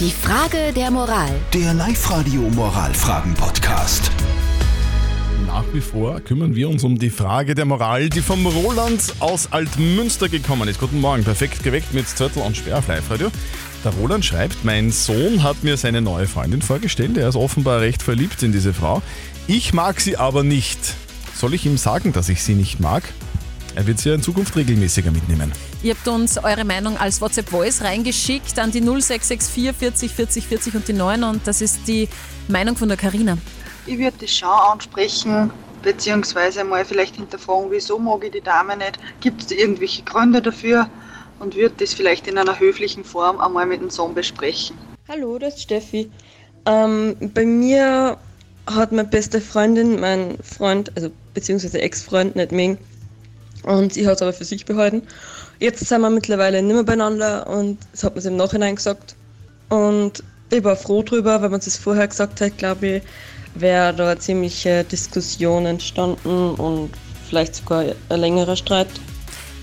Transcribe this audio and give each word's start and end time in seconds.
Die 0.00 0.10
Frage 0.10 0.72
der 0.74 0.90
Moral. 0.90 1.30
Der 1.52 1.72
Live-Radio 1.72 2.40
Moralfragen-Podcast. 2.40 4.10
Nach 5.46 5.62
wie 5.72 5.80
vor 5.80 6.18
kümmern 6.18 6.56
wir 6.56 6.68
uns 6.68 6.82
um 6.82 6.98
die 6.98 7.10
Frage 7.10 7.54
der 7.54 7.64
Moral, 7.64 8.08
die 8.08 8.20
vom 8.20 8.44
Roland 8.44 9.14
aus 9.20 9.52
Altmünster 9.52 10.28
gekommen 10.28 10.68
ist. 10.68 10.80
Guten 10.80 11.00
Morgen, 11.00 11.22
perfekt 11.22 11.62
geweckt 11.62 11.94
mit 11.94 12.08
Zettel 12.08 12.42
und 12.42 12.56
Sperr 12.56 12.78
auf 12.78 12.88
Live-Radio. 12.88 13.30
Der 13.84 13.92
Roland 13.92 14.24
schreibt, 14.24 14.64
mein 14.64 14.90
Sohn 14.90 15.44
hat 15.44 15.62
mir 15.62 15.76
seine 15.76 16.00
neue 16.00 16.26
Freundin 16.26 16.60
vorgestellt. 16.60 17.16
Er 17.16 17.28
ist 17.28 17.36
offenbar 17.36 17.80
recht 17.80 18.02
verliebt 18.02 18.42
in 18.42 18.50
diese 18.50 18.74
Frau. 18.74 19.00
Ich 19.46 19.74
mag 19.74 20.00
sie 20.00 20.16
aber 20.16 20.42
nicht. 20.42 20.80
Soll 21.34 21.54
ich 21.54 21.66
ihm 21.66 21.76
sagen, 21.76 22.12
dass 22.12 22.28
ich 22.28 22.42
sie 22.42 22.54
nicht 22.54 22.80
mag? 22.80 23.04
Er 23.76 23.86
wird 23.86 23.98
sie 23.98 24.10
ja 24.10 24.14
in 24.14 24.22
Zukunft 24.22 24.54
regelmäßiger 24.54 25.10
mitnehmen. 25.10 25.50
Ihr 25.82 25.94
habt 25.94 26.06
uns 26.06 26.38
eure 26.38 26.64
Meinung 26.64 26.96
als 26.96 27.20
WhatsApp-Voice 27.20 27.82
reingeschickt 27.82 28.56
an 28.58 28.70
die 28.70 28.80
0664 28.80 29.74
40 29.76 30.12
40 30.12 30.46
40 30.46 30.74
und 30.76 30.88
die 30.88 30.92
9 30.92 31.24
und 31.24 31.46
das 31.46 31.60
ist 31.60 31.80
die 31.88 32.08
Meinung 32.46 32.76
von 32.76 32.88
der 32.88 32.96
Karina. 32.96 33.36
Ich 33.86 33.98
würde 33.98 34.16
das 34.20 34.30
schon 34.30 34.48
ansprechen, 34.48 35.50
beziehungsweise 35.82 36.62
mal 36.62 36.84
vielleicht 36.84 37.16
hinterfragen, 37.16 37.70
wieso 37.70 37.98
mag 37.98 38.22
ich 38.24 38.30
die 38.30 38.40
Dame 38.40 38.76
nicht? 38.76 38.98
Gibt 39.20 39.42
es 39.42 39.50
irgendwelche 39.50 40.02
Gründe 40.02 40.40
dafür? 40.40 40.88
Und 41.40 41.56
würde 41.56 41.74
das 41.78 41.92
vielleicht 41.92 42.28
in 42.28 42.38
einer 42.38 42.58
höflichen 42.60 43.04
Form 43.04 43.40
einmal 43.40 43.66
mit 43.66 43.80
dem 43.80 43.90
Sohn 43.90 44.14
besprechen. 44.14 44.78
Hallo, 45.08 45.36
das 45.38 45.56
ist 45.56 45.62
Steffi. 45.62 46.10
Ähm, 46.64 47.16
bei 47.34 47.44
mir 47.44 48.16
hat 48.66 48.92
meine 48.92 49.08
beste 49.08 49.40
Freundin, 49.40 50.00
mein 50.00 50.38
Freund, 50.42 50.92
also 50.96 51.10
beziehungsweise 51.34 51.80
Ex-Freund, 51.80 52.36
nicht 52.36 52.52
mögen. 52.52 52.78
Und 53.64 53.94
sie 53.94 54.06
hat 54.06 54.16
es 54.16 54.22
aber 54.22 54.32
für 54.32 54.44
sich 54.44 54.64
behalten. 54.64 55.02
Jetzt 55.58 55.86
sind 55.86 56.00
wir 56.02 56.10
mittlerweile 56.10 56.62
nicht 56.62 56.74
mehr 56.74 56.84
beieinander 56.84 57.46
und 57.46 57.78
das 57.92 58.04
hat 58.04 58.14
man 58.14 58.24
im 58.24 58.36
Nachhinein 58.36 58.76
gesagt. 58.76 59.16
Und 59.70 60.22
ich 60.50 60.62
war 60.62 60.76
froh 60.76 61.02
drüber, 61.02 61.40
weil 61.40 61.48
man 61.48 61.60
es 61.60 61.76
vorher 61.76 62.06
gesagt 62.06 62.40
hat, 62.40 62.58
glaube 62.58 62.86
ich, 62.86 63.02
wäre 63.54 63.94
da 63.94 64.10
eine 64.10 64.20
ziemliche 64.20 64.84
Diskussion 64.84 65.66
entstanden 65.66 66.54
und 66.54 66.90
vielleicht 67.28 67.56
sogar 67.56 67.84
ein 68.08 68.20
längerer 68.20 68.56
Streit. 68.56 68.88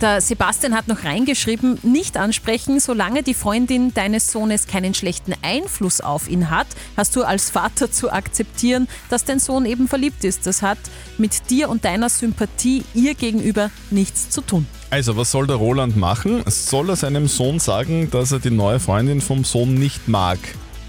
Der 0.00 0.22
Sebastian 0.22 0.74
hat 0.74 0.88
noch 0.88 1.04
reingeschrieben, 1.04 1.78
nicht 1.82 2.16
ansprechen, 2.16 2.80
solange 2.80 3.22
die 3.22 3.34
Freundin 3.34 3.92
deines 3.92 4.32
Sohnes 4.32 4.66
keinen 4.66 4.94
schlechten 4.94 5.34
Einfluss 5.42 6.00
auf 6.00 6.26
ihn 6.26 6.48
hat, 6.48 6.68
hast 6.96 7.14
du 7.16 7.22
als 7.22 7.50
Vater 7.50 7.92
zu 7.92 8.10
akzeptieren, 8.10 8.88
dass 9.10 9.26
dein 9.26 9.38
Sohn 9.38 9.66
eben 9.66 9.88
verliebt 9.88 10.24
ist. 10.24 10.46
Das 10.46 10.62
hat 10.62 10.78
mit 11.18 11.50
dir 11.50 11.68
und 11.68 11.84
deiner 11.84 12.08
Sympathie 12.08 12.82
ihr 12.94 13.14
gegenüber 13.14 13.70
nichts 13.90 14.30
zu 14.30 14.40
tun. 14.40 14.66
Also, 14.88 15.18
was 15.18 15.30
soll 15.30 15.46
der 15.46 15.56
Roland 15.56 15.98
machen? 15.98 16.42
Soll 16.46 16.88
er 16.88 16.96
seinem 16.96 17.28
Sohn 17.28 17.58
sagen, 17.58 18.10
dass 18.10 18.32
er 18.32 18.38
die 18.38 18.50
neue 18.50 18.80
Freundin 18.80 19.20
vom 19.20 19.44
Sohn 19.44 19.74
nicht 19.74 20.08
mag? 20.08 20.38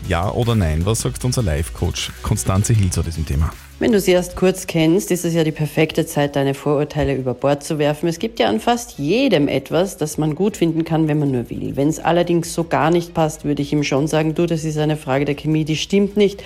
Ja 0.08 0.32
oder 0.32 0.56
nein? 0.56 0.86
Was 0.86 1.02
sagt 1.02 1.26
unser 1.26 1.44
Live-Coach 1.44 2.12
Konstanze 2.24 2.72
Hill 2.72 2.92
zu 2.92 3.04
diesem 3.04 3.26
Thema? 3.26 3.52
Wenn 3.82 3.94
du 3.94 4.00
sie 4.00 4.12
erst 4.12 4.36
kurz 4.36 4.68
kennst, 4.68 5.10
ist 5.10 5.26
es 5.26 5.34
ja 5.34 5.44
die 5.44 5.52
perfekte 5.52 6.06
Zeit, 6.06 6.36
deine 6.36 6.54
Vorurteile 6.54 7.16
über 7.16 7.34
Bord 7.34 7.64
zu 7.64 7.80
werfen. 7.80 8.08
Es 8.08 8.20
gibt 8.20 8.40
ja 8.40 8.48
an 8.48 8.60
fast 8.60 9.00
jedem 9.00 9.48
etwas, 9.48 9.98
das 9.98 10.20
man 10.20 10.36
gut 10.36 10.56
finden 10.56 10.84
kann, 10.84 11.08
wenn 11.08 11.18
man 11.18 11.32
nur 11.32 11.50
will. 11.50 11.76
Wenn 11.76 11.88
es 11.88 11.98
allerdings 11.98 12.54
so 12.54 12.64
gar 12.64 12.92
nicht 12.92 13.16
passt, 13.16 13.44
würde 13.44 13.64
ich 13.64 13.74
ihm 13.74 13.82
schon 13.82 14.06
sagen, 14.06 14.36
du, 14.36 14.46
das 14.46 14.66
ist 14.66 14.78
eine 14.78 14.98
Frage 14.98 15.26
der 15.26 15.34
Chemie, 15.34 15.66
die 15.66 15.78
stimmt 15.78 16.16
nicht. 16.16 16.44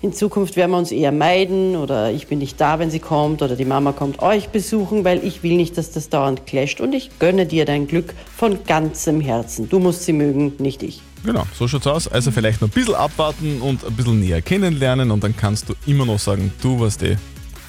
In 0.00 0.14
Zukunft 0.14 0.56
werden 0.56 0.70
wir 0.70 0.78
uns 0.78 0.90
eher 0.90 1.12
meiden 1.12 1.76
oder 1.76 2.10
ich 2.10 2.26
bin 2.26 2.38
nicht 2.38 2.58
da, 2.58 2.78
wenn 2.78 2.90
sie 2.90 3.00
kommt 3.00 3.42
oder 3.42 3.54
die 3.54 3.66
Mama 3.66 3.92
kommt 3.92 4.22
euch 4.22 4.48
besuchen, 4.48 5.04
weil 5.04 5.22
ich 5.22 5.42
will 5.42 5.56
nicht, 5.56 5.76
dass 5.76 5.90
das 5.90 6.08
dauernd 6.08 6.46
clasht 6.46 6.80
und 6.80 6.94
ich 6.94 7.18
gönne 7.18 7.44
dir 7.44 7.66
dein 7.66 7.86
Glück 7.86 8.14
von 8.34 8.64
ganzem 8.64 9.20
Herzen. 9.20 9.68
Du 9.68 9.78
musst 9.78 10.04
sie 10.04 10.14
mögen, 10.14 10.54
nicht 10.58 10.82
ich. 10.82 11.02
Genau, 11.28 11.46
so 11.52 11.68
schaut's 11.68 11.86
aus. 11.86 12.08
Also 12.08 12.30
vielleicht 12.30 12.62
noch 12.62 12.68
ein 12.68 12.70
bisschen 12.72 12.94
abwarten 12.94 13.60
und 13.60 13.84
ein 13.84 13.92
bisschen 13.92 14.18
näher 14.18 14.40
kennenlernen 14.40 15.10
und 15.10 15.22
dann 15.22 15.36
kannst 15.36 15.68
du 15.68 15.74
immer 15.84 16.06
noch 16.06 16.18
sagen, 16.18 16.50
du 16.62 16.80
was 16.80 16.96
die, 16.96 17.18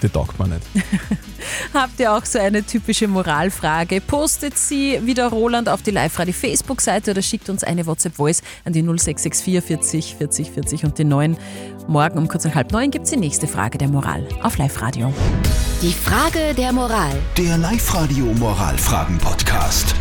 die 0.01 0.07
taugt 0.07 0.39
mir 0.39 0.47
nicht. 0.47 0.61
Habt 1.73 1.99
ihr 1.99 2.13
auch 2.13 2.23
so 2.23 2.39
eine 2.39 2.63
typische 2.63 3.09
Moralfrage? 3.09 3.99
Postet 3.99 4.57
sie 4.57 5.01
wie 5.03 5.13
der 5.13 5.27
Roland 5.27 5.67
auf 5.67 5.81
die 5.81 5.91
Live-Radio 5.91 6.33
Facebook-Seite 6.33 7.11
oder 7.11 7.21
schickt 7.21 7.49
uns 7.49 7.65
eine 7.65 7.85
WhatsApp-Voice 7.85 8.43
an 8.63 8.71
die 8.71 8.81
0664 8.81 9.61
40 9.61 10.15
40 10.15 10.51
40 10.51 10.85
und 10.85 10.97
die 10.97 11.03
9. 11.03 11.35
Morgen 11.89 12.17
um 12.17 12.29
kurz 12.29 12.45
nach 12.45 12.55
halb 12.55 12.71
neun 12.71 12.91
gibt 12.91 13.03
es 13.03 13.11
die 13.11 13.17
nächste 13.17 13.49
Frage 13.49 13.77
der 13.77 13.89
Moral 13.89 14.25
auf 14.41 14.57
Live-Radio. 14.57 15.13
Die 15.81 15.91
Frage 15.91 16.53
der 16.55 16.71
Moral. 16.71 17.11
Der 17.37 17.57
Live-Radio 17.57 18.23
Moralfragen-Podcast. 18.35 19.95